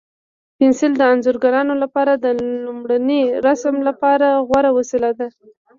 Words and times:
پنسل 0.57 0.91
د 0.97 1.01
انځورګرانو 1.13 1.73
لپاره 1.83 2.13
د 2.15 2.25
لومړني 2.65 3.21
رسم 3.47 3.75
لپاره 3.87 4.27
غوره 4.47 4.71
وسیله 4.77 5.11
ده. 5.19 5.27